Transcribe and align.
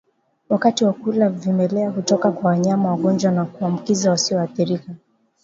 Wakati 0.49 0.85
wa 0.85 0.93
kula 0.93 1.29
vimelea 1.29 1.89
hutoka 1.89 2.31
kwa 2.31 2.49
wanyama 2.51 2.89
wagonjwa 2.89 3.31
na 3.31 3.45
kuwaambukiza 3.45 4.09
wasioathirika 4.09 4.95